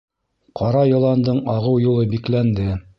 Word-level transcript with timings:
Ҡара 0.61 0.81
йыландың 0.93 1.45
ағыу 1.57 1.77
юлы 1.87 2.11
бикләнде! 2.17 2.71